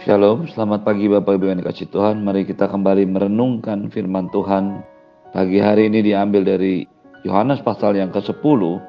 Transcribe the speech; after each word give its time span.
Shalom, 0.00 0.48
selamat 0.48 0.88
pagi 0.88 1.04
Bapak 1.04 1.36
Ibu 1.36 1.52
yang 1.52 1.60
dikasih 1.60 1.92
Tuhan. 1.92 2.24
Mari 2.24 2.48
kita 2.48 2.64
kembali 2.64 3.04
merenungkan 3.12 3.92
firman 3.92 4.32
Tuhan. 4.32 4.80
Pagi 5.36 5.60
hari 5.60 5.92
ini 5.92 6.00
diambil 6.00 6.48
dari 6.48 6.88
Yohanes 7.28 7.60
pasal 7.60 8.00
yang 8.00 8.08
ke-10 8.08 8.80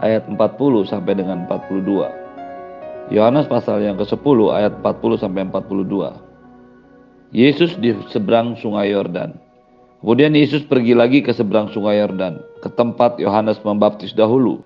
ayat 0.00 0.24
40 0.32 0.88
sampai 0.88 1.12
dengan 1.20 1.44
42. 1.44 3.12
Yohanes 3.12 3.44
pasal 3.44 3.84
yang 3.84 4.00
ke-10 4.00 4.38
ayat 4.56 4.72
40 4.80 5.20
sampai 5.20 5.44
42. 5.52 7.36
Yesus 7.36 7.76
di 7.76 7.92
seberang 8.08 8.56
sungai 8.56 8.88
Yordan. 8.88 9.36
Kemudian 10.00 10.32
Yesus 10.32 10.64
pergi 10.64 10.96
lagi 10.96 11.20
ke 11.20 11.36
seberang 11.36 11.68
sungai 11.76 12.00
Yordan, 12.00 12.40
ke 12.64 12.72
tempat 12.72 13.20
Yohanes 13.20 13.60
membaptis 13.60 14.16
dahulu. 14.16 14.64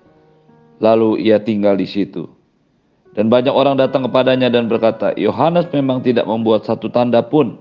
Lalu 0.78 1.26
ia 1.26 1.42
tinggal 1.42 1.74
di 1.74 1.90
situ. 1.90 2.35
Dan 3.16 3.32
banyak 3.32 3.50
orang 3.50 3.80
datang 3.80 4.04
kepadanya 4.04 4.52
dan 4.52 4.68
berkata, 4.68 5.16
Yohanes 5.16 5.64
memang 5.72 6.04
tidak 6.04 6.28
membuat 6.28 6.68
satu 6.68 6.92
tanda 6.92 7.24
pun. 7.24 7.56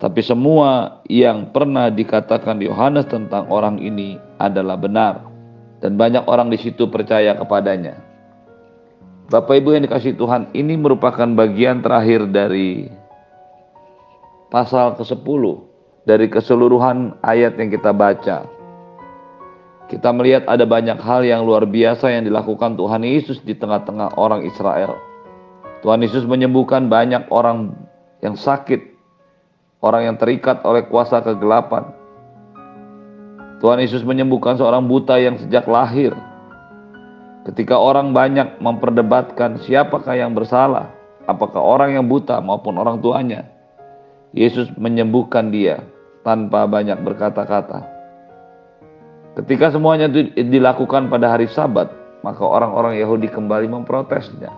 Tapi 0.00 0.24
semua 0.24 1.00
yang 1.12 1.52
pernah 1.52 1.92
dikatakan 1.92 2.60
Yohanes 2.64 3.04
tentang 3.12 3.52
orang 3.52 3.76
ini 3.76 4.16
adalah 4.40 4.80
benar. 4.80 5.20
Dan 5.84 6.00
banyak 6.00 6.24
orang 6.24 6.48
di 6.48 6.56
situ 6.56 6.88
percaya 6.88 7.36
kepadanya. 7.36 8.00
Bapak 9.28 9.60
Ibu 9.60 9.76
yang 9.76 9.84
dikasih 9.84 10.16
Tuhan, 10.16 10.48
ini 10.56 10.72
merupakan 10.80 11.28
bagian 11.36 11.84
terakhir 11.84 12.24
dari 12.32 12.88
pasal 14.48 14.96
ke-10 14.96 15.42
dari 16.06 16.30
keseluruhan 16.30 17.18
ayat 17.20 17.58
yang 17.58 17.68
kita 17.68 17.90
baca. 17.90 18.55
Kita 19.86 20.10
melihat 20.10 20.50
ada 20.50 20.66
banyak 20.66 20.98
hal 20.98 21.22
yang 21.22 21.46
luar 21.46 21.62
biasa 21.62 22.10
yang 22.10 22.26
dilakukan 22.26 22.74
Tuhan 22.74 23.06
Yesus 23.06 23.38
di 23.46 23.54
tengah-tengah 23.54 24.18
orang 24.18 24.42
Israel. 24.42 24.98
Tuhan 25.86 26.02
Yesus 26.02 26.26
menyembuhkan 26.26 26.90
banyak 26.90 27.30
orang 27.30 27.70
yang 28.18 28.34
sakit, 28.34 28.82
orang 29.86 30.10
yang 30.10 30.16
terikat 30.18 30.66
oleh 30.66 30.90
kuasa 30.90 31.22
kegelapan. 31.22 31.94
Tuhan 33.62 33.78
Yesus 33.78 34.02
menyembuhkan 34.02 34.58
seorang 34.58 34.90
buta 34.90 35.22
yang 35.22 35.38
sejak 35.38 35.70
lahir. 35.70 36.18
Ketika 37.46 37.78
orang 37.78 38.10
banyak 38.10 38.58
memperdebatkan 38.58 39.62
siapakah 39.62 40.18
yang 40.18 40.34
bersalah, 40.34 40.90
apakah 41.30 41.62
orang 41.62 41.94
yang 41.94 42.10
buta 42.10 42.42
maupun 42.42 42.74
orang 42.74 42.98
tuanya, 42.98 43.46
Yesus 44.34 44.66
menyembuhkan 44.74 45.54
dia 45.54 45.86
tanpa 46.26 46.66
banyak 46.66 46.98
berkata-kata. 47.06 47.95
Ketika 49.36 49.68
semuanya 49.68 50.08
itu 50.08 50.32
dilakukan 50.32 51.12
pada 51.12 51.36
hari 51.36 51.44
Sabat, 51.52 51.92
maka 52.24 52.40
orang-orang 52.40 52.96
Yahudi 52.96 53.28
kembali 53.28 53.68
memprotesnya. 53.68 54.48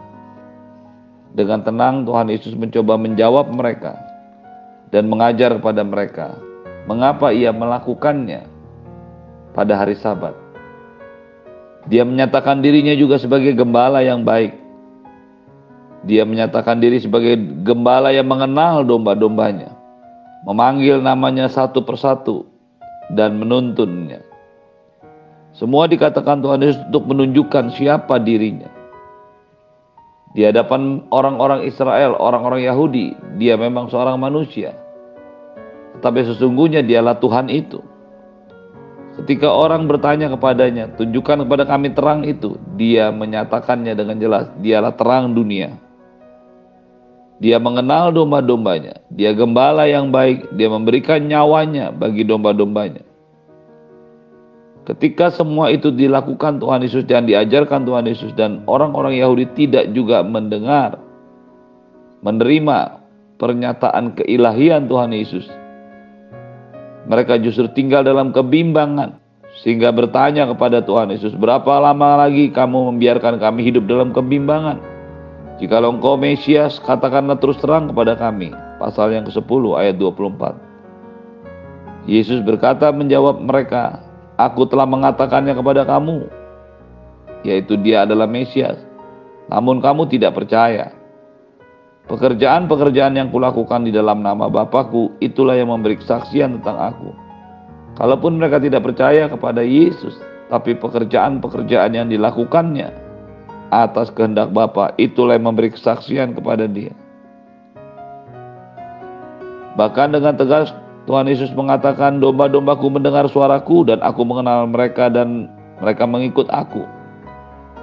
Dengan 1.34 1.66
tenang 1.66 2.06
Tuhan 2.06 2.30
Yesus 2.30 2.54
mencoba 2.54 2.94
menjawab 2.94 3.50
mereka 3.50 3.98
dan 4.94 5.10
mengajar 5.10 5.58
kepada 5.58 5.82
mereka 5.82 6.38
mengapa 6.88 7.34
ia 7.34 7.52
melakukannya 7.52 8.48
pada 9.52 9.74
hari 9.76 9.98
Sabat. 9.98 10.32
Dia 11.90 12.06
menyatakan 12.06 12.62
dirinya 12.62 12.94
juga 12.94 13.18
sebagai 13.18 13.52
gembala 13.58 14.00
yang 14.00 14.22
baik. 14.22 14.54
Dia 16.06 16.22
menyatakan 16.22 16.78
diri 16.78 17.02
sebagai 17.02 17.34
gembala 17.66 18.14
yang 18.14 18.30
mengenal 18.30 18.86
domba-dombanya, 18.86 19.74
memanggil 20.46 21.02
namanya 21.02 21.50
satu 21.50 21.82
persatu 21.82 22.46
dan 23.10 23.34
menuntunnya. 23.42 24.27
Semua 25.58 25.90
dikatakan 25.90 26.38
Tuhan 26.38 26.62
Yesus 26.62 26.78
untuk 26.86 27.10
menunjukkan 27.10 27.74
siapa 27.74 28.22
dirinya. 28.22 28.70
Di 30.30 30.46
hadapan 30.46 31.02
orang-orang 31.10 31.66
Israel, 31.66 32.14
orang-orang 32.14 32.62
Yahudi, 32.62 33.18
dia 33.42 33.58
memang 33.58 33.90
seorang 33.90 34.22
manusia. 34.22 34.70
Tetapi 35.98 36.30
sesungguhnya 36.30 36.86
dialah 36.86 37.18
Tuhan 37.18 37.50
itu. 37.50 37.82
Ketika 39.18 39.50
orang 39.50 39.90
bertanya 39.90 40.30
kepadanya, 40.30 40.94
tunjukkan 40.94 41.42
kepada 41.42 41.66
kami 41.66 41.90
terang 41.90 42.22
itu, 42.22 42.54
dia 42.78 43.10
menyatakannya 43.10 43.98
dengan 43.98 44.14
jelas, 44.22 44.46
dialah 44.62 44.94
terang 44.94 45.34
dunia. 45.34 45.74
Dia 47.42 47.58
mengenal 47.58 48.14
domba-dombanya, 48.14 49.02
dia 49.10 49.34
gembala 49.34 49.90
yang 49.90 50.14
baik, 50.14 50.54
dia 50.54 50.70
memberikan 50.70 51.18
nyawanya 51.18 51.90
bagi 51.90 52.22
domba-dombanya. 52.22 53.07
Ketika 54.88 55.28
semua 55.28 55.68
itu 55.68 55.92
dilakukan 55.92 56.64
Tuhan 56.64 56.80
Yesus 56.80 57.04
dan 57.04 57.28
diajarkan 57.28 57.84
Tuhan 57.84 58.08
Yesus 58.08 58.32
dan 58.32 58.64
orang-orang 58.64 59.20
Yahudi 59.20 59.44
tidak 59.52 59.92
juga 59.92 60.24
mendengar, 60.24 60.96
menerima 62.24 62.96
pernyataan 63.36 64.16
keilahian 64.16 64.88
Tuhan 64.88 65.12
Yesus. 65.12 65.44
Mereka 67.04 67.36
justru 67.44 67.68
tinggal 67.76 68.00
dalam 68.00 68.32
kebimbangan 68.32 69.20
sehingga 69.60 69.92
bertanya 69.92 70.48
kepada 70.48 70.80
Tuhan 70.80 71.12
Yesus, 71.12 71.36
berapa 71.36 71.84
lama 71.84 72.24
lagi 72.24 72.48
kamu 72.48 72.96
membiarkan 72.96 73.36
kami 73.36 73.68
hidup 73.68 73.84
dalam 73.84 74.16
kebimbangan? 74.16 74.80
Jika 75.60 75.84
engkau 75.84 76.16
Mesias, 76.16 76.80
katakanlah 76.80 77.36
terus 77.36 77.60
terang 77.60 77.92
kepada 77.92 78.16
kami. 78.16 78.56
Pasal 78.80 79.12
yang 79.12 79.28
ke-10 79.28 79.62
ayat 79.76 80.00
24. 80.00 82.08
Yesus 82.08 82.40
berkata 82.40 82.88
menjawab 82.94 83.42
mereka, 83.42 84.07
Aku 84.38 84.70
telah 84.70 84.86
mengatakannya 84.86 85.50
kepada 85.50 85.82
kamu, 85.82 86.30
yaitu 87.42 87.74
dia 87.82 88.06
adalah 88.06 88.30
Mesias. 88.30 88.78
Namun 89.50 89.82
kamu 89.82 90.06
tidak 90.06 90.38
percaya. 90.38 90.94
Pekerjaan-pekerjaan 92.06 93.18
yang 93.18 93.28
kulakukan 93.28 93.84
di 93.84 93.92
dalam 93.92 94.22
nama 94.22 94.46
Bapakku, 94.48 95.18
itulah 95.20 95.58
yang 95.58 95.74
memberi 95.74 95.98
kesaksian 95.98 96.62
tentang 96.62 96.78
aku. 96.94 97.10
Kalaupun 97.98 98.38
mereka 98.38 98.62
tidak 98.62 98.86
percaya 98.86 99.26
kepada 99.26 99.60
Yesus, 99.60 100.16
tapi 100.48 100.78
pekerjaan-pekerjaan 100.78 101.98
yang 101.98 102.06
dilakukannya 102.08 102.94
atas 103.74 104.08
kehendak 104.14 104.54
Bapa, 104.54 104.94
itulah 104.96 105.36
yang 105.36 105.52
memberi 105.52 105.74
kesaksian 105.74 106.32
kepada 106.32 106.64
dia. 106.64 106.94
Bahkan 109.76 110.14
dengan 110.14 110.34
tegas 110.38 110.72
Tuhan 111.08 111.24
Yesus 111.24 111.48
mengatakan, 111.56 112.20
domba-dombaku 112.20 112.92
mendengar 112.92 113.24
suaraku 113.32 113.88
dan 113.88 113.96
aku 114.04 114.28
mengenal 114.28 114.68
mereka 114.68 115.08
dan 115.08 115.48
mereka 115.80 116.04
mengikut 116.04 116.44
aku. 116.52 116.84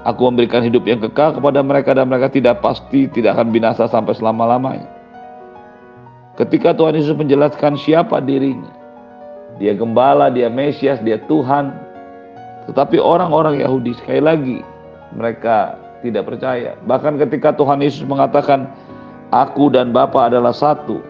Aku 0.05 0.29
memberikan 0.29 0.61
hidup 0.61 0.85
yang 0.85 1.01
kekal 1.01 1.33
kepada 1.33 1.65
mereka 1.65 1.97
dan 1.97 2.05
mereka 2.05 2.29
tidak 2.29 2.61
pasti 2.61 3.09
tidak 3.09 3.33
akan 3.33 3.49
binasa 3.49 3.89
sampai 3.89 4.13
selama-lamanya. 4.13 4.85
Ketika 6.37 6.77
Tuhan 6.77 6.93
Yesus 6.93 7.17
menjelaskan 7.17 7.81
siapa 7.81 8.21
dirinya, 8.21 8.69
dia 9.57 9.73
gembala, 9.73 10.29
dia 10.29 10.45
Mesias, 10.45 11.01
dia 11.01 11.17
Tuhan. 11.25 11.73
Tetapi 12.69 13.01
orang-orang 13.01 13.57
Yahudi 13.57 13.97
sekali 13.97 14.21
lagi 14.21 14.57
mereka 15.17 15.81
tidak 16.05 16.29
percaya. 16.29 16.77
Bahkan 16.85 17.17
ketika 17.25 17.57
Tuhan 17.57 17.81
Yesus 17.81 18.05
mengatakan, 18.05 18.69
aku 19.33 19.73
dan 19.73 19.89
Bapa 19.89 20.29
adalah 20.29 20.53
satu, 20.53 21.01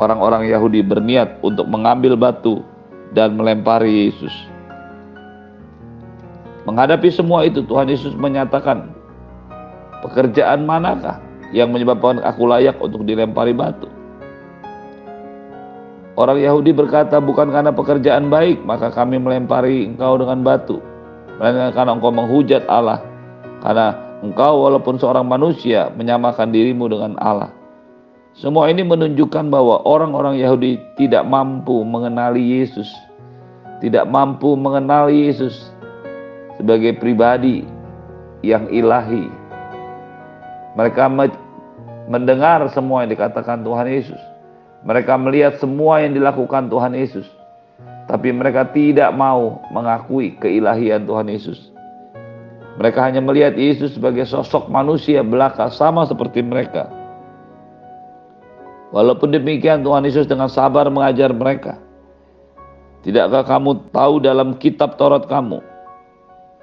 orang-orang 0.00 0.48
Yahudi 0.48 0.80
berniat 0.80 1.40
untuk 1.44 1.68
mengambil 1.68 2.16
batu 2.16 2.64
dan 3.12 3.36
melempari 3.36 4.08
Yesus. 4.08 4.32
Menghadapi 6.62 7.10
semua 7.10 7.42
itu 7.42 7.66
Tuhan 7.66 7.90
Yesus 7.90 8.14
menyatakan, 8.14 8.94
pekerjaan 10.06 10.62
manakah 10.62 11.18
yang 11.50 11.74
menyebabkan 11.74 12.22
aku 12.22 12.46
layak 12.46 12.78
untuk 12.78 13.02
dilempari 13.02 13.50
batu? 13.50 13.90
Orang 16.12 16.38
Yahudi 16.38 16.76
berkata, 16.76 17.18
bukan 17.24 17.48
karena 17.48 17.72
pekerjaan 17.72 18.28
baik, 18.28 18.60
maka 18.68 18.92
kami 18.92 19.16
melempari 19.16 19.88
engkau 19.88 20.20
dengan 20.20 20.44
batu. 20.44 20.76
Melainkan 21.40 21.72
karena 21.72 21.92
engkau 21.96 22.12
menghujat 22.12 22.62
Allah. 22.68 23.00
Karena 23.64 23.96
engkau 24.20 24.68
walaupun 24.68 25.00
seorang 25.00 25.24
manusia 25.24 25.88
menyamakan 25.96 26.52
dirimu 26.52 26.84
dengan 26.92 27.16
Allah. 27.16 27.61
Semua 28.32 28.72
ini 28.72 28.80
menunjukkan 28.80 29.52
bahwa 29.52 29.84
orang-orang 29.84 30.40
Yahudi 30.40 30.80
tidak 30.96 31.28
mampu 31.28 31.84
mengenali 31.84 32.40
Yesus, 32.40 32.88
tidak 33.84 34.08
mampu 34.08 34.56
mengenali 34.56 35.28
Yesus 35.28 35.68
sebagai 36.56 36.96
pribadi 36.96 37.68
yang 38.40 38.72
ilahi. 38.72 39.28
Mereka 40.80 41.12
mendengar 42.08 42.64
semua 42.72 43.04
yang 43.04 43.12
dikatakan 43.12 43.60
Tuhan 43.60 43.84
Yesus. 43.92 44.20
Mereka 44.88 45.12
melihat 45.20 45.60
semua 45.60 46.00
yang 46.00 46.16
dilakukan 46.16 46.72
Tuhan 46.72 46.96
Yesus. 46.96 47.28
Tapi 48.08 48.32
mereka 48.32 48.64
tidak 48.72 49.12
mau 49.12 49.60
mengakui 49.76 50.40
keilahian 50.40 51.04
Tuhan 51.04 51.28
Yesus. 51.28 51.68
Mereka 52.80 52.96
hanya 52.96 53.20
melihat 53.20 53.52
Yesus 53.60 53.92
sebagai 53.92 54.24
sosok 54.24 54.72
manusia 54.72 55.20
belaka 55.20 55.68
sama 55.68 56.08
seperti 56.08 56.40
mereka 56.40 57.01
Walaupun 58.92 59.32
demikian 59.32 59.80
Tuhan 59.80 60.04
Yesus 60.04 60.28
dengan 60.28 60.52
sabar 60.52 60.92
mengajar 60.92 61.32
mereka. 61.32 61.80
Tidakkah 63.02 63.42
kamu 63.48 63.88
tahu 63.90 64.20
dalam 64.20 64.54
kitab 64.60 65.00
Taurat 65.00 65.24
kamu? 65.26 65.64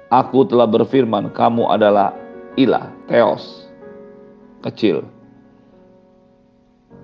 Aku 0.08 0.46
telah 0.46 0.64
berfirman, 0.64 1.34
kamu 1.34 1.68
adalah 1.68 2.14
ilah, 2.54 2.90
teos, 3.10 3.66
kecil. 4.62 5.04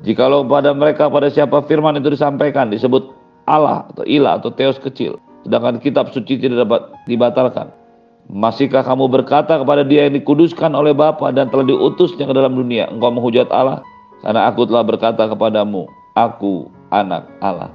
Jikalau 0.06 0.46
pada 0.46 0.70
mereka 0.72 1.10
pada 1.10 1.30
siapa 1.30 1.62
firman 1.66 1.98
itu 1.98 2.14
disampaikan 2.14 2.70
disebut 2.70 3.10
Allah 3.46 3.86
atau 3.92 4.06
ilah 4.06 4.38
atau 4.38 4.50
teos 4.54 4.78
kecil, 4.78 5.18
sedangkan 5.46 5.82
kitab 5.82 6.10
suci 6.14 6.38
tidak 6.38 6.66
dapat 6.66 6.82
dibatalkan. 7.06 7.70
Masihkah 8.26 8.82
kamu 8.82 9.06
berkata 9.06 9.62
kepada 9.62 9.86
dia 9.86 10.10
yang 10.10 10.18
dikuduskan 10.18 10.74
oleh 10.74 10.90
Bapa 10.90 11.30
dan 11.30 11.46
telah 11.46 11.62
diutusnya 11.62 12.26
ke 12.26 12.34
dalam 12.34 12.58
dunia, 12.58 12.90
engkau 12.90 13.14
menghujat 13.14 13.46
Allah? 13.54 13.86
Karena 14.24 14.48
aku 14.48 14.64
telah 14.64 14.84
berkata 14.86 15.28
kepadamu, 15.28 15.88
aku 16.16 16.72
anak 16.88 17.28
Allah. 17.44 17.72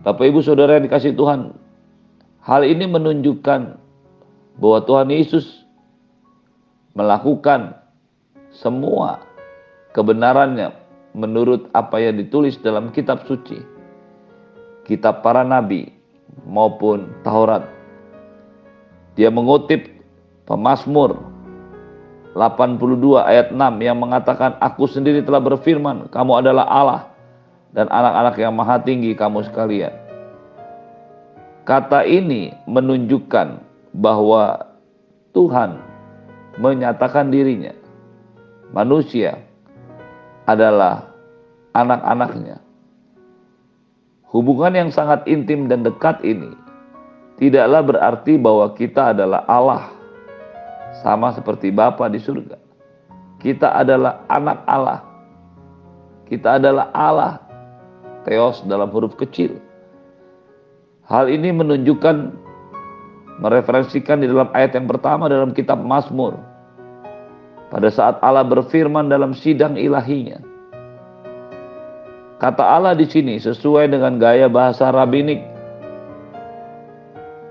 Bapak 0.00 0.24
ibu 0.32 0.40
saudara 0.40 0.80
yang 0.80 0.88
dikasih 0.88 1.12
Tuhan, 1.12 1.52
hal 2.40 2.64
ini 2.64 2.88
menunjukkan 2.88 3.76
bahwa 4.56 4.78
Tuhan 4.88 5.12
Yesus 5.12 5.44
melakukan 6.96 7.76
semua 8.48 9.20
kebenarannya 9.92 10.72
menurut 11.12 11.68
apa 11.76 12.00
yang 12.00 12.16
ditulis 12.16 12.56
dalam 12.64 12.88
kitab 12.96 13.28
suci, 13.28 13.60
kitab 14.88 15.20
para 15.20 15.44
nabi 15.44 15.92
maupun 16.48 17.12
Taurat. 17.22 17.66
Dia 19.18 19.28
mengutip 19.28 20.00
Pemasmur 20.48 21.29
82 22.34 23.18
ayat 23.26 23.50
6 23.50 23.58
yang 23.82 23.98
mengatakan 23.98 24.54
aku 24.62 24.86
sendiri 24.86 25.26
telah 25.26 25.42
berfirman 25.42 26.06
kamu 26.14 26.32
adalah 26.46 26.66
Allah 26.70 27.02
dan 27.74 27.90
anak-anak 27.90 28.34
yang 28.38 28.54
maha 28.54 28.78
tinggi 28.82 29.14
kamu 29.14 29.46
sekalian. 29.46 29.94
Kata 31.66 32.02
ini 32.06 32.54
menunjukkan 32.66 33.62
bahwa 33.98 34.58
Tuhan 35.34 35.78
menyatakan 36.58 37.30
dirinya 37.30 37.74
manusia 38.74 39.38
adalah 40.46 41.10
anak-anaknya. 41.74 42.58
Hubungan 44.30 44.74
yang 44.74 44.90
sangat 44.94 45.26
intim 45.26 45.66
dan 45.66 45.82
dekat 45.82 46.22
ini 46.22 46.54
tidaklah 47.38 47.82
berarti 47.82 48.38
bahwa 48.38 48.70
kita 48.78 49.14
adalah 49.14 49.42
Allah 49.50 49.90
sama 51.00 51.32
seperti 51.32 51.72
Bapa 51.72 52.06
di 52.12 52.20
surga. 52.20 52.56
Kita 53.40 53.72
adalah 53.72 54.24
anak 54.28 54.58
Allah. 54.68 55.00
Kita 56.28 56.60
adalah 56.60 56.92
Allah. 56.92 57.40
Theos 58.28 58.60
dalam 58.68 58.92
huruf 58.92 59.16
kecil. 59.16 59.56
Hal 61.08 61.26
ini 61.32 61.50
menunjukkan 61.50 62.16
mereferensikan 63.40 64.20
di 64.20 64.28
dalam 64.28 64.52
ayat 64.52 64.76
yang 64.76 64.86
pertama 64.86 65.26
dalam 65.26 65.56
kitab 65.56 65.80
Mazmur 65.80 66.36
pada 67.72 67.88
saat 67.88 68.20
Allah 68.20 68.44
berfirman 68.44 69.08
dalam 69.08 69.32
sidang 69.32 69.80
ilahinya. 69.80 70.38
Kata 72.38 72.62
Allah 72.62 72.94
di 72.94 73.08
sini 73.08 73.40
sesuai 73.40 73.88
dengan 73.90 74.16
gaya 74.20 74.48
bahasa 74.48 74.92
rabinik 74.92 75.49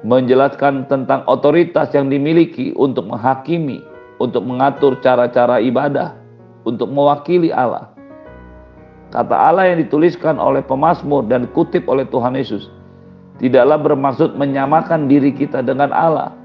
menjelaskan 0.05 0.87
tentang 0.87 1.27
otoritas 1.27 1.91
yang 1.91 2.07
dimiliki 2.07 2.71
untuk 2.79 3.07
menghakimi, 3.07 3.83
untuk 4.19 4.43
mengatur 4.47 4.95
cara-cara 5.03 5.59
ibadah, 5.59 6.15
untuk 6.63 6.87
mewakili 6.87 7.51
Allah. 7.51 7.91
Kata 9.09 9.33
Allah 9.33 9.73
yang 9.73 9.81
dituliskan 9.81 10.37
oleh 10.37 10.61
pemazmur 10.61 11.25
dan 11.25 11.49
kutip 11.51 11.89
oleh 11.89 12.05
Tuhan 12.07 12.37
Yesus 12.37 12.69
tidaklah 13.41 13.79
bermaksud 13.81 14.37
menyamakan 14.37 15.09
diri 15.09 15.33
kita 15.33 15.65
dengan 15.65 15.89
Allah, 15.89 16.35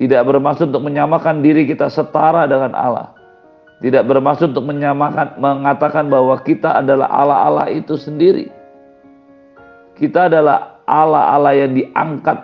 tidak 0.00 0.24
bermaksud 0.24 0.72
untuk 0.72 0.88
menyamakan 0.88 1.44
diri 1.44 1.68
kita 1.68 1.92
setara 1.92 2.48
dengan 2.48 2.72
Allah. 2.72 3.12
Tidak 3.82 4.06
bermaksud 4.06 4.54
untuk 4.54 4.70
menyamakan 4.70 5.42
mengatakan 5.42 6.06
bahwa 6.06 6.38
kita 6.38 6.78
adalah 6.78 7.10
Allah-Allah 7.10 7.66
itu 7.74 7.98
sendiri. 7.98 8.46
Kita 9.98 10.30
adalah 10.30 10.71
Allah-Allah 10.92 11.56
yang 11.56 11.72
diangkat 11.72 12.36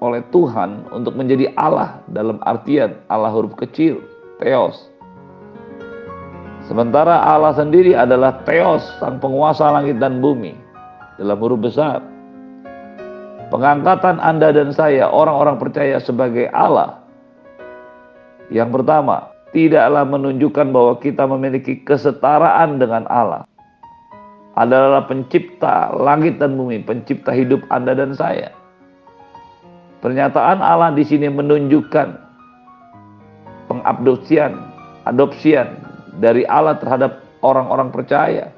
oleh 0.00 0.24
Tuhan 0.32 0.88
untuk 0.90 1.12
menjadi 1.12 1.52
Allah 1.60 2.00
dalam 2.08 2.40
artian 2.48 2.96
Allah 3.12 3.28
huruf 3.28 3.52
kecil, 3.60 4.00
Theos. 4.40 4.88
Sementara 6.64 7.20
Allah 7.20 7.52
sendiri 7.52 7.92
adalah 7.92 8.40
Theos, 8.48 8.80
sang 8.96 9.20
penguasa 9.20 9.68
langit 9.68 10.00
dan 10.00 10.24
bumi 10.24 10.56
dalam 11.20 11.36
huruf 11.36 11.68
besar. 11.68 12.00
Pengangkatan 13.52 14.16
Anda 14.16 14.48
dan 14.56 14.72
saya, 14.72 15.12
orang-orang 15.12 15.60
percaya 15.60 16.00
sebagai 16.00 16.48
Allah. 16.56 17.04
Yang 18.48 18.80
pertama, 18.80 19.28
tidaklah 19.52 20.08
menunjukkan 20.08 20.66
bahwa 20.72 20.96
kita 20.96 21.28
memiliki 21.28 21.84
kesetaraan 21.84 22.80
dengan 22.80 23.04
Allah. 23.12 23.44
Adalah 24.52 25.08
pencipta 25.08 25.96
langit 25.96 26.36
dan 26.36 26.60
bumi, 26.60 26.84
pencipta 26.84 27.32
hidup 27.32 27.64
Anda 27.72 27.96
dan 27.96 28.12
saya. 28.12 28.52
Pernyataan 30.04 30.60
Allah 30.60 30.92
di 30.92 31.06
sini 31.08 31.30
menunjukkan 31.32 32.08
pengabdopsian, 33.72 34.52
adopsian 35.08 35.72
dari 36.20 36.44
Allah 36.44 36.76
terhadap 36.76 37.24
orang-orang 37.40 37.88
percaya, 37.88 38.52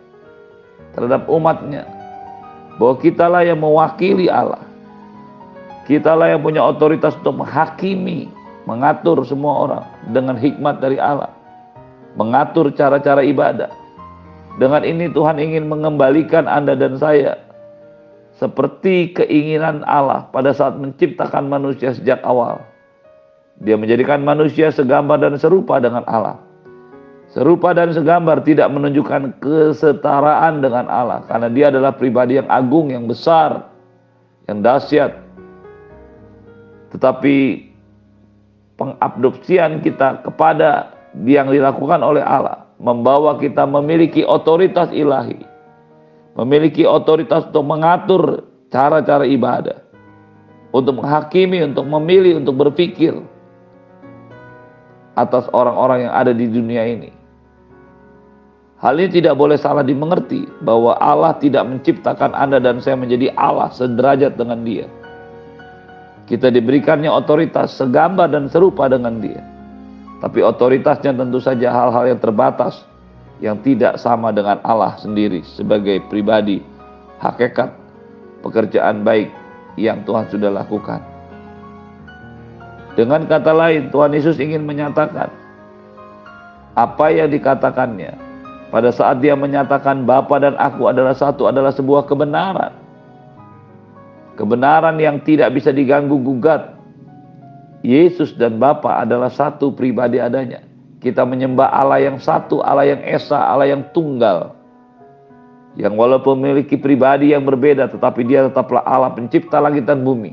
terhadap 0.99 1.31
umatnya. 1.31 1.87
Bahwa 2.75 2.99
kitalah 2.99 3.47
yang 3.47 3.63
mewakili 3.63 4.27
Allah. 4.27 4.59
Kitalah 5.87 6.35
yang 6.35 6.43
punya 6.43 6.65
otoritas 6.65 7.15
untuk 7.23 7.45
menghakimi, 7.45 8.27
mengatur 8.67 9.23
semua 9.23 9.69
orang 9.69 9.85
dengan 10.11 10.35
hikmat 10.35 10.83
dari 10.83 10.99
Allah. 10.99 11.31
Mengatur 12.19 12.75
cara-cara 12.75 13.23
ibadah. 13.23 13.84
Dengan 14.55 14.87
ini 14.87 15.11
Tuhan 15.11 15.43
ingin 15.43 15.67
mengembalikan 15.67 16.47
Anda 16.47 16.79
dan 16.79 16.95
saya 16.95 17.35
seperti 18.39 19.15
keinginan 19.15 19.83
Allah 19.87 20.31
pada 20.31 20.55
saat 20.55 20.79
menciptakan 20.79 21.51
manusia 21.51 21.91
sejak 21.91 22.23
awal. 22.23 22.63
Dia 23.63 23.79
menjadikan 23.79 24.23
manusia 24.23 24.71
segambar 24.71 25.23
dan 25.23 25.39
serupa 25.39 25.79
dengan 25.79 26.03
Allah. 26.07 26.39
Serupa 27.35 27.75
dan 27.75 27.91
segambar 27.91 28.47
tidak 28.47 28.71
menunjukkan 28.71 29.43
kesetaraan 29.43 30.63
dengan 30.63 30.87
Allah 30.87 31.27
karena 31.27 31.51
dia 31.51 31.67
adalah 31.75 31.91
pribadi 31.91 32.39
yang 32.39 32.47
agung, 32.47 32.95
yang 32.95 33.11
besar, 33.11 33.75
yang 34.47 34.63
dahsyat, 34.63 35.19
tetapi 36.95 37.67
pengabdopsian 38.79 39.83
kita 39.83 40.23
kepada 40.23 40.95
yang 41.27 41.51
dilakukan 41.51 42.07
oleh 42.07 42.23
Allah 42.23 42.64
membawa 42.79 43.39
kita 43.39 43.67
memiliki 43.67 44.27
otoritas 44.27 44.91
ilahi, 44.91 45.39
memiliki 46.39 46.83
otoritas 46.87 47.47
untuk 47.53 47.65
mengatur 47.67 48.23
cara-cara 48.71 49.23
ibadah, 49.27 49.79
untuk 50.75 50.99
menghakimi, 50.99 51.63
untuk 51.63 51.87
memilih, 51.87 52.43
untuk 52.43 52.59
berpikir 52.59 53.15
atas 55.15 55.47
orang-orang 55.55 56.11
yang 56.11 56.15
ada 56.15 56.35
di 56.35 56.51
dunia 56.51 56.83
ini. 56.83 57.11
Hal 58.83 59.01
ini 59.01 59.23
tidak 59.23 59.39
boleh 59.39 59.57
salah 59.57 59.87
dimengerti 59.87 60.45
bahwa 60.61 60.99
Allah 61.01 61.39
tidak 61.41 61.65
menciptakan 61.65 62.37
Anda 62.37 62.61
dan 62.61 62.83
saya 62.83 62.99
menjadi 62.99 63.33
Allah 63.39 63.73
sederajat 63.73 64.37
dengan 64.37 64.61
Dia. 64.67 64.85
Kita 66.25 66.49
diberikannya 66.49 67.09
otoritas 67.09 67.77
segambar 67.77 68.33
dan 68.33 68.49
serupa 68.49 68.89
dengan 68.89 69.21
dia. 69.21 69.54
Tapi 70.25 70.41
otoritasnya 70.41 71.13
tentu 71.13 71.37
saja 71.37 71.69
hal-hal 71.69 72.17
yang 72.17 72.21
terbatas 72.21 72.81
yang 73.45 73.61
tidak 73.61 74.01
sama 74.01 74.33
dengan 74.33 74.57
Allah 74.65 74.97
sendiri 74.97 75.45
sebagai 75.45 76.01
pribadi, 76.09 76.65
hakikat, 77.21 77.69
pekerjaan 78.41 79.05
baik 79.05 79.29
yang 79.77 80.01
Tuhan 80.09 80.25
sudah 80.33 80.49
lakukan. 80.49 81.05
Dengan 82.97 83.29
kata 83.29 83.53
lain, 83.53 83.93
Tuhan 83.93 84.17
Yesus 84.17 84.41
ingin 84.41 84.65
menyatakan 84.65 85.29
apa 86.73 87.07
yang 87.13 87.29
dikatakannya 87.29 88.17
pada 88.73 88.89
saat 88.91 89.21
dia 89.21 89.37
menyatakan 89.37 90.09
Bapa 90.09 90.41
dan 90.41 90.57
aku 90.57 90.89
adalah 90.89 91.13
satu 91.13 91.53
adalah 91.53 91.71
sebuah 91.71 92.09
kebenaran 92.09 92.85
Kebenaran 94.35 94.99
yang 94.99 95.23
tidak 95.23 95.55
bisa 95.55 95.71
diganggu 95.71 96.19
gugat. 96.19 96.74
Yesus 97.85 98.33
dan 98.41 98.57
Bapa 98.57 99.05
adalah 99.05 99.29
satu 99.29 99.77
pribadi 99.77 100.17
adanya. 100.17 100.65
Kita 101.05 101.29
menyembah 101.29 101.69
Allah 101.69 102.01
yang 102.01 102.17
satu, 102.17 102.65
Allah 102.65 102.89
yang 102.89 103.05
esa, 103.05 103.37
Allah 103.37 103.69
yang 103.69 103.85
tunggal. 103.93 104.57
Yang 105.77 105.93
walaupun 105.93 106.41
memiliki 106.41 106.81
pribadi 106.81 107.37
yang 107.37 107.45
berbeda, 107.45 107.93
tetapi 107.93 108.25
dia 108.25 108.49
tetaplah 108.49 108.81
Allah 108.89 109.13
pencipta 109.13 109.61
langit 109.61 109.85
dan 109.85 110.01
bumi. 110.01 110.33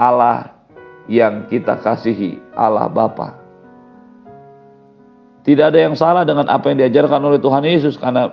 Allah 0.00 0.56
yang 1.12 1.44
kita 1.44 1.76
kasihi, 1.76 2.40
Allah 2.56 2.88
Bapa. 2.88 3.36
Tidak 5.44 5.68
ada 5.68 5.76
yang 5.76 5.92
salah 5.92 6.24
dengan 6.24 6.48
apa 6.48 6.72
yang 6.72 6.80
diajarkan 6.80 7.20
oleh 7.20 7.36
Tuhan 7.36 7.68
Yesus 7.68 8.00
karena 8.00 8.32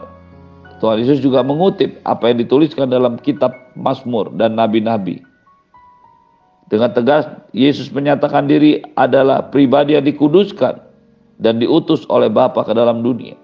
Tuhan 0.80 1.04
Yesus 1.04 1.20
juga 1.20 1.44
mengutip 1.44 2.00
apa 2.08 2.32
yang 2.32 2.40
dituliskan 2.40 2.88
dalam 2.88 3.20
kitab 3.20 3.52
Mazmur 3.76 4.32
dan 4.32 4.56
nabi-nabi. 4.56 5.27
Dengan 6.68 6.92
tegas, 6.92 7.24
Yesus 7.56 7.88
menyatakan 7.96 8.44
diri 8.44 8.84
adalah 9.00 9.48
pribadi 9.48 9.96
yang 9.96 10.04
dikuduskan 10.04 10.84
dan 11.40 11.64
diutus 11.64 12.04
oleh 12.12 12.28
Bapa 12.28 12.68
ke 12.68 12.76
dalam 12.76 13.00
dunia. 13.00 13.40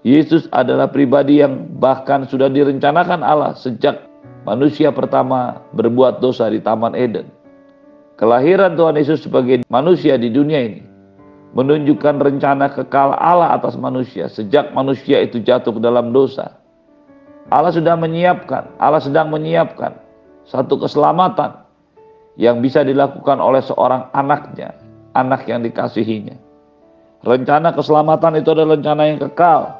Yesus 0.00 0.48
adalah 0.48 0.88
pribadi 0.88 1.44
yang 1.44 1.68
bahkan 1.76 2.24
sudah 2.24 2.48
direncanakan 2.48 3.20
Allah 3.20 3.52
sejak 3.52 4.08
manusia 4.48 4.88
pertama 4.88 5.60
berbuat 5.76 6.24
dosa 6.24 6.48
di 6.48 6.64
Taman 6.64 6.96
Eden. 6.96 7.28
Kelahiran 8.16 8.72
Tuhan 8.72 8.96
Yesus 8.96 9.28
sebagai 9.28 9.60
manusia 9.68 10.16
di 10.16 10.32
dunia 10.32 10.64
ini 10.64 10.80
menunjukkan 11.52 12.24
rencana 12.24 12.72
kekal 12.72 13.12
Allah 13.12 13.52
atas 13.52 13.76
manusia 13.76 14.32
sejak 14.32 14.72
manusia 14.72 15.20
itu 15.20 15.44
jatuh 15.44 15.76
ke 15.76 15.80
dalam 15.84 16.16
dosa. 16.16 16.56
Allah 17.52 17.74
sudah 17.74 17.98
menyiapkan, 18.00 18.80
Allah 18.80 19.04
sedang 19.04 19.28
menyiapkan 19.28 20.00
satu 20.48 20.80
keselamatan 20.80 21.59
yang 22.38 22.62
bisa 22.62 22.86
dilakukan 22.86 23.38
oleh 23.42 23.62
seorang 23.64 24.10
anaknya, 24.14 24.76
anak 25.16 25.48
yang 25.50 25.64
dikasihinya. 25.64 26.36
Rencana 27.26 27.74
keselamatan 27.76 28.40
itu 28.40 28.48
adalah 28.54 28.76
rencana 28.78 29.02
yang 29.08 29.18
kekal. 29.28 29.76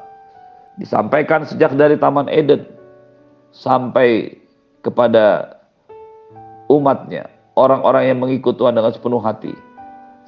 Disampaikan 0.77 1.43
sejak 1.45 1.73
dari 1.75 1.97
Taman 1.97 2.31
Eden 2.31 2.65
sampai 3.51 4.39
kepada 4.81 5.57
umatnya, 6.71 7.27
orang-orang 7.59 8.07
yang 8.07 8.19
mengikut 8.21 8.55
Tuhan 8.55 8.77
dengan 8.77 8.93
sepenuh 8.93 9.19
hati 9.19 9.51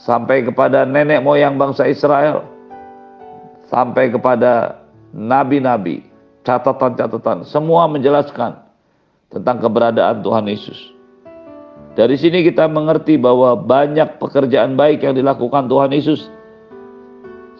sampai 0.03 0.43
kepada 0.43 0.83
nenek 0.83 1.23
moyang 1.23 1.55
bangsa 1.55 1.87
Israel, 1.87 2.43
sampai 3.69 4.11
kepada 4.11 4.83
nabi-nabi, 5.13 6.03
catatan-catatan, 6.43 7.47
semua 7.47 7.87
menjelaskan 7.87 8.57
tentang 9.31 9.57
keberadaan 9.61 10.21
Tuhan 10.21 10.45
Yesus. 10.49 10.92
Dari 11.93 12.17
sini 12.17 12.41
kita 12.41 12.65
mengerti 12.65 13.21
bahwa 13.21 13.53
banyak 13.53 14.17
pekerjaan 14.17 14.73
baik 14.73 15.05
yang 15.05 15.13
dilakukan 15.13 15.69
Tuhan 15.69 15.93
Yesus. 15.93 16.25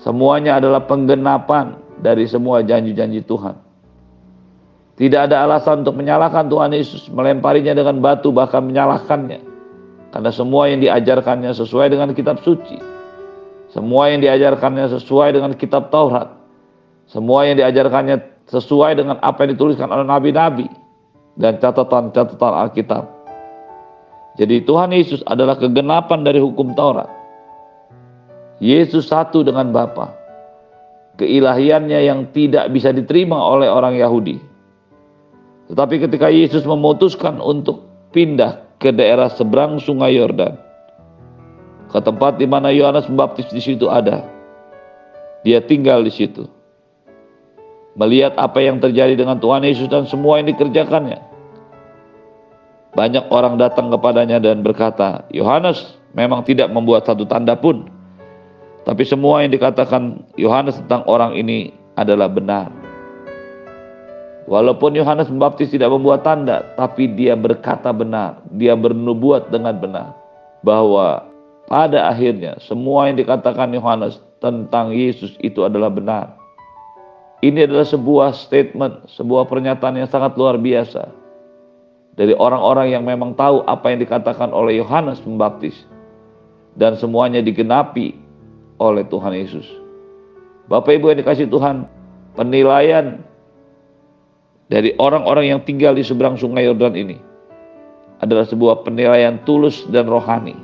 Semuanya 0.02 0.58
adalah 0.58 0.90
penggenapan 0.90 1.78
dari 2.02 2.25
semua 2.25 2.66
janji-janji 2.66 3.22
Tuhan. 3.24 3.56
Tidak 4.98 5.30
ada 5.30 5.46
alasan 5.46 5.86
untuk 5.86 5.98
menyalahkan 5.98 6.50
Tuhan 6.50 6.74
Yesus, 6.74 7.10
melemparinya 7.13 7.78
dengan 7.78 8.02
batu, 8.02 8.34
bahkan 8.34 8.66
menyalahkannya. 8.66 9.42
Karena 10.13 10.32
semua 10.34 10.70
yang 10.70 10.82
diajarkannya 10.82 11.54
sesuai 11.54 11.94
dengan 11.94 12.13
kitab 12.13 12.42
suci. 12.42 12.78
Semua 13.74 14.13
yang 14.13 14.22
diajarkannya 14.22 14.98
sesuai 14.98 15.34
dengan 15.34 15.58
kitab 15.58 15.90
Taurat. 15.90 16.30
Semua 17.10 17.46
yang 17.50 17.58
diajarkannya 17.58 18.50
sesuai 18.50 18.98
dengan 18.98 19.18
apa 19.22 19.46
yang 19.46 19.58
dituliskan 19.58 19.90
oleh 19.90 20.06
nabi-nabi 20.06 20.70
dan 21.38 21.58
catatan-catatan 21.58 22.54
Alkitab. 22.70 23.12
Jadi 24.34 24.66
Tuhan 24.66 24.90
Yesus 24.90 25.22
adalah 25.30 25.54
kegenapan 25.58 26.25
dari 26.25 26.42
hukum 26.42 26.74
Taurat. 26.74 27.10
Yesus 28.58 29.12
satu 29.12 29.46
dengan 29.46 29.70
Bapa. 29.70 30.10
Keilahiannya 31.22 32.00
yang 32.10 32.34
tidak 32.34 32.74
bisa 32.74 32.90
diterima 32.90 33.38
oleh 33.38 33.70
orang 33.70 33.94
Yahudi. 33.94 34.42
Tetapi 35.70 35.96
ketika 36.10 36.34
Yesus 36.34 36.66
memutuskan 36.66 37.38
untuk 37.38 37.86
pindah 38.10 38.66
ke 38.82 38.90
daerah 38.90 39.30
seberang 39.30 39.78
sungai 39.78 40.18
Yordan. 40.18 40.58
Ke 41.94 42.02
tempat 42.02 42.42
di 42.42 42.50
mana 42.50 42.74
Yohanes 42.74 43.06
Pembaptis 43.06 43.54
di 43.54 43.62
situ 43.62 43.86
ada. 43.86 44.25
Dia 45.46 45.62
tinggal 45.62 46.02
di 46.02 46.10
situ. 46.10 46.50
Melihat 47.94 48.34
apa 48.42 48.58
yang 48.58 48.82
terjadi 48.82 49.13
dengan 49.13 49.38
Tuhan 49.38 49.62
Yesus 49.62 49.86
dan 49.86 50.10
semua 50.10 50.42
yang 50.42 50.50
dikerjakannya. 50.50 51.33
Banyak 52.93 53.25
orang 53.33 53.57
datang 53.57 53.89
kepadanya 53.89 54.38
dan 54.38 54.62
berkata, 54.62 55.25
Yohanes 55.33 55.97
memang 56.13 56.45
tidak 56.45 56.69
membuat 56.69 57.09
satu 57.09 57.25
tanda 57.25 57.57
pun. 57.57 57.89
Tapi 58.85 59.01
semua 59.01 59.41
yang 59.41 59.50
dikatakan 59.50 60.21
Yohanes 60.38 60.77
tentang 60.85 61.01
orang 61.09 61.33
ini 61.33 61.73
adalah 61.97 62.29
benar. 62.29 62.69
Walaupun 64.45 64.93
Yohanes 64.93 65.31
Pembaptis 65.31 65.73
tidak 65.73 65.89
membuat 65.89 66.21
tanda, 66.21 66.62
tapi 66.77 67.09
dia 67.09 67.33
berkata 67.33 67.89
benar, 67.89 68.43
dia 68.53 68.77
bernubuat 68.77 69.50
dengan 69.50 69.73
benar 69.79 70.07
bahwa 70.62 71.25
pada 71.65 72.12
akhirnya 72.12 72.59
semua 72.62 73.09
yang 73.09 73.17
dikatakan 73.17 73.73
Yohanes 73.73 74.21
tentang 74.38 74.93
Yesus 74.93 75.33
itu 75.41 75.65
adalah 75.65 75.89
benar. 75.89 76.35
Ini 77.41 77.65
adalah 77.65 77.88
sebuah 77.88 78.35
statement, 78.35 79.09
sebuah 79.15 79.47
pernyataan 79.47 79.97
yang 79.97 80.12
sangat 80.12 80.35
luar 80.35 80.59
biasa 80.59 81.23
dari 82.13 82.34
orang-orang 82.38 82.93
yang 82.93 83.03
memang 83.05 83.34
tahu 83.34 83.65
apa 83.65 83.89
yang 83.89 84.00
dikatakan 84.05 84.53
oleh 84.53 84.77
Yohanes 84.77 85.22
Pembaptis 85.22 85.74
dan 86.77 86.98
semuanya 86.98 87.41
digenapi 87.41 88.17
oleh 88.77 89.05
Tuhan 89.10 89.34
Yesus. 89.34 89.65
Bapak 90.70 90.96
Ibu 90.98 91.13
yang 91.13 91.20
dikasih 91.25 91.50
Tuhan, 91.50 91.89
penilaian 92.38 93.22
dari 94.70 94.96
orang-orang 94.98 95.53
yang 95.53 95.62
tinggal 95.62 95.93
di 95.93 96.05
seberang 96.05 96.39
sungai 96.39 96.65
Yordan 96.65 96.96
ini 96.98 97.17
adalah 98.24 98.48
sebuah 98.48 98.88
penilaian 98.88 99.41
tulus 99.43 99.84
dan 99.91 100.08
rohani 100.08 100.55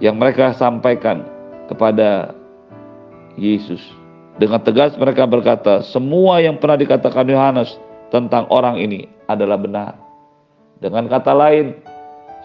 yang 0.00 0.16
mereka 0.16 0.56
sampaikan 0.56 1.26
kepada 1.68 2.32
Yesus. 3.36 3.78
Dengan 4.40 4.64
tegas 4.64 4.96
mereka 4.96 5.28
berkata, 5.28 5.84
semua 5.84 6.40
yang 6.40 6.56
pernah 6.56 6.80
dikatakan 6.80 7.28
Yohanes 7.28 7.76
tentang 8.08 8.48
orang 8.48 8.80
ini 8.80 9.04
adalah 9.28 9.60
benar. 9.60 10.09
Dengan 10.80 11.12
kata 11.12 11.36
lain, 11.36 11.76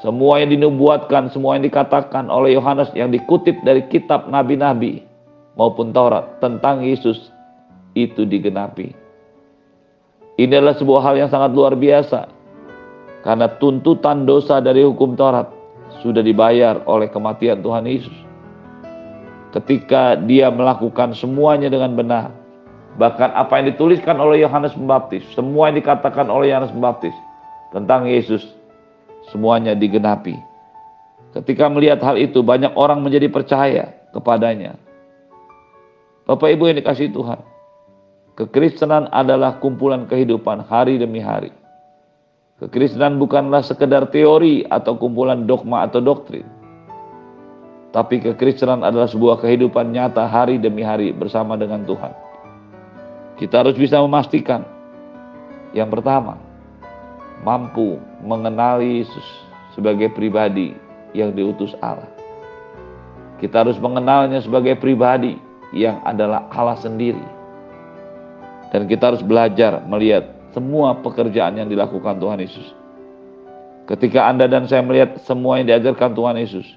semua 0.04 0.44
yang 0.44 0.51
dinubuatkan, 0.51 1.32
semua 1.32 1.56
yang 1.56 1.63
dikatakan 1.63 2.27
oleh 2.27 2.60
Yohanes 2.60 2.92
yang 2.92 3.15
dikutip 3.15 3.56
dari 3.63 3.88
kitab 3.88 4.27
nabi-nabi 4.27 5.08
maupun 5.56 5.96
Taurat 5.96 6.44
tentang 6.44 6.84
Yesus 6.84 7.32
itu 7.96 8.27
digenapi. 8.27 8.92
Ini 10.36 10.51
adalah 10.60 10.75
sebuah 10.75 11.00
hal 11.00 11.15
yang 11.15 11.32
sangat 11.32 11.56
luar 11.56 11.80
biasa. 11.80 12.27
Karena 13.24 13.48
tuntutan 13.56 14.27
dosa 14.27 14.60
dari 14.60 14.84
hukum 14.84 15.15
Taurat 15.15 15.48
sudah 16.04 16.20
dibayar 16.20 16.84
oleh 16.92 17.08
kematian 17.08 17.63
Tuhan 17.63 17.88
Yesus. 17.88 18.13
Ketika 19.56 20.20
dia 20.20 20.51
melakukan 20.51 21.15
semuanya 21.15 21.72
dengan 21.72 21.96
benar. 21.96 22.30
Bahkan 23.00 23.32
apa 23.32 23.60
yang 23.60 23.75
dituliskan 23.75 24.20
oleh 24.20 24.44
Yohanes 24.44 24.72
Pembaptis, 24.72 25.24
semua 25.36 25.68
yang 25.68 25.84
dikatakan 25.84 26.32
oleh 26.32 26.51
Yohanes 26.51 26.72
Pembaptis 26.72 27.15
tentang 27.75 28.08
Yesus, 28.08 28.48
semuanya 29.36 29.75
digenapi. 29.75 30.39
Ketika 31.36 31.67
melihat 31.67 32.00
hal 32.00 32.15
itu, 32.15 32.39
banyak 32.39 32.72
orang 32.79 33.03
menjadi 33.03 33.27
percaya 33.27 33.91
kepadanya. 34.15 34.79
Bapak 36.24 36.55
Ibu 36.55 36.72
yang 36.72 36.79
dikasih 36.79 37.12
Tuhan, 37.12 37.44
Kekristenan 38.36 39.08
adalah 39.15 39.63
kumpulan 39.63 40.12
kehidupan 40.12 40.67
hari 40.67 41.00
demi 41.00 41.24
hari. 41.24 41.55
Kekristenan 42.60 43.15
bukanlah 43.15 43.63
sekedar 43.63 44.12
teori 44.12 44.67
atau 44.67 45.00
kumpulan 45.00 45.48
dogma 45.48 45.88
atau 45.88 46.03
doktrin. 46.03 46.44
Tapi 47.96 48.20
kekristenan 48.20 48.84
adalah 48.84 49.08
sebuah 49.08 49.39
kehidupan 49.39 49.96
nyata 49.96 50.27
hari 50.27 50.60
demi 50.60 50.84
hari 50.84 51.15
bersama 51.15 51.55
dengan 51.55 51.88
Tuhan. 51.88 52.12
Kita 53.39 53.63
harus 53.63 53.79
bisa 53.79 54.03
memastikan 54.03 54.67
yang 55.72 55.88
pertama, 55.88 56.36
mampu 57.46 58.02
mengenali 58.25 59.06
Yesus 59.06 59.28
sebagai 59.78 60.10
pribadi 60.10 60.74
yang 61.14 61.32
diutus 61.38 61.78
Allah. 61.80 62.10
Kita 63.38 63.62
harus 63.62 63.78
mengenalnya 63.78 64.42
sebagai 64.42 64.74
pribadi 64.82 65.38
yang 65.72 66.02
adalah 66.02 66.50
Allah 66.50 66.80
sendiri 66.82 67.22
dan 68.75 68.92
kita 68.92 69.16
harus 69.16 69.24
belajar 69.24 69.88
melihat 69.88 70.36
semua 70.52 71.00
pekerjaan 71.00 71.56
yang 71.56 71.72
dilakukan 71.72 72.20
Tuhan 72.20 72.44
Yesus. 72.44 72.68
Ketika 73.88 74.28
Anda 74.28 74.52
dan 74.52 74.68
saya 74.68 74.84
melihat 74.84 75.16
semua 75.24 75.64
yang 75.64 75.72
diajarkan 75.72 76.12
Tuhan 76.12 76.36
Yesus 76.42 76.68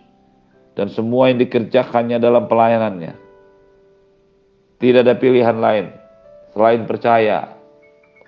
dan 0.79 0.93
semua 0.95 1.27
yang 1.27 1.43
dikerjakannya 1.43 2.23
dalam 2.23 2.47
pelayanannya, 2.47 3.19
tidak 4.79 5.01
ada 5.11 5.15
pilihan 5.19 5.59
lain 5.59 5.91
selain 6.55 6.87
percaya 6.87 7.58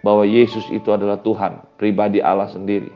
bahwa 0.01 0.25
Yesus 0.25 0.65
itu 0.73 0.89
adalah 0.91 1.21
Tuhan, 1.21 1.61
pribadi 1.77 2.25
Allah 2.25 2.49
sendiri. 2.49 2.91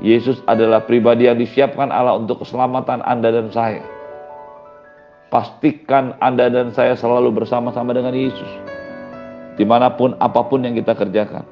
Yesus 0.00 0.40
adalah 0.48 0.88
pribadi 0.88 1.28
yang 1.28 1.36
disiapkan 1.36 1.92
Allah 1.92 2.16
untuk 2.16 2.40
keselamatan 2.42 3.04
Anda 3.04 3.30
dan 3.30 3.52
saya. 3.52 3.84
Pastikan 5.28 6.16
Anda 6.18 6.50
dan 6.50 6.72
saya 6.74 6.96
selalu 6.96 7.36
bersama-sama 7.36 7.94
dengan 7.94 8.16
Yesus 8.16 8.50
di 9.60 9.68
mana 9.68 9.92
pun 9.92 10.16
apa 10.18 10.40
pun 10.48 10.64
yang 10.64 10.72
kita 10.72 10.96
kerjakan 10.96 11.44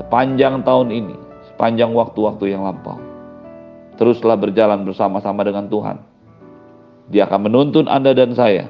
sepanjang 0.00 0.64
tahun 0.64 0.88
ini, 0.88 1.16
sepanjang 1.52 1.92
waktu-waktu 1.92 2.56
yang 2.56 2.64
lampau. 2.64 2.96
Teruslah 4.00 4.36
berjalan 4.36 4.84
bersama-sama 4.84 5.40
dengan 5.44 5.68
Tuhan. 5.72 6.00
Dia 7.12 7.24
akan 7.28 7.48
menuntun 7.48 7.88
Anda 7.88 8.12
dan 8.12 8.36
saya. 8.36 8.68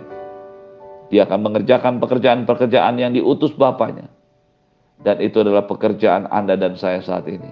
Dia 1.10 1.26
akan 1.26 1.50
mengerjakan 1.50 1.98
pekerjaan-pekerjaan 1.98 2.94
yang 2.98 3.14
diutus 3.14 3.54
Bapaknya. 3.54 4.06
Dan 5.00 5.20
itu 5.20 5.44
adalah 5.44 5.68
pekerjaan 5.68 6.28
Anda 6.32 6.56
dan 6.56 6.76
saya 6.76 7.04
saat 7.04 7.28
ini. 7.28 7.48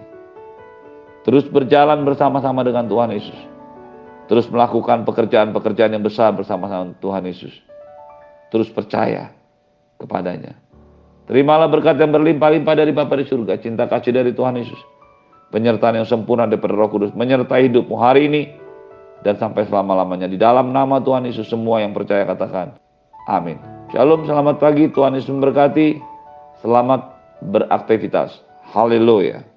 Terus 1.25 1.49
berjalan 1.49 2.05
bersama-sama 2.05 2.61
dengan 2.65 2.85
Tuhan 2.89 3.13
Yesus. 3.13 3.37
Terus 4.29 4.49
melakukan 4.49 5.05
pekerjaan-pekerjaan 5.05 5.93
yang 5.93 6.05
besar 6.05 6.33
bersama-sama 6.33 6.97
Tuhan 7.01 7.25
Yesus. 7.29 7.53
Terus 8.49 8.69
percaya 8.73 9.33
kepadanya. 10.01 10.57
Terimalah 11.25 11.73
berkat 11.73 11.97
yang 11.97 12.13
berlimpah-limpah 12.13 12.75
dari 12.77 12.93
Bapa 12.93 13.17
di 13.17 13.25
surga, 13.25 13.57
cinta 13.57 13.89
kasih 13.89 14.13
dari 14.13 14.37
Tuhan 14.37 14.61
Yesus, 14.61 14.77
penyertaan 15.49 15.97
yang 15.97 16.09
sempurna 16.09 16.45
daripada 16.45 16.77
Roh 16.77 16.93
Kudus, 16.93 17.17
menyertai 17.17 17.73
hidupmu 17.73 17.97
hari 17.97 18.29
ini 18.29 18.43
dan 19.25 19.41
sampai 19.41 19.65
selama-lamanya. 19.65 20.29
Di 20.29 20.37
dalam 20.37 20.77
nama 20.77 21.01
Tuhan 21.01 21.25
Yesus 21.25 21.49
semua 21.49 21.81
yang 21.81 21.97
percaya 21.97 22.29
katakan, 22.29 22.77
amin. 23.25 23.57
Shalom, 23.89 24.29
selamat 24.29 24.61
pagi, 24.61 24.93
Tuhan 24.93 25.17
Yesus 25.17 25.33
memberkati, 25.33 25.97
selamat 26.61 27.14
beraktivitas. 27.45 28.41
Haleluya. 28.73 29.54